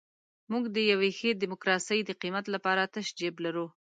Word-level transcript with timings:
موږ 0.51 0.63
د 0.75 0.77
یوې 0.91 1.09
ښې 1.17 1.31
ډیموکراسۍ 1.41 1.99
د 2.05 2.11
قیمت 2.21 2.45
لپاره 2.55 2.89
تش 2.93 3.07
جیب 3.19 3.35
لرو. 3.45 3.67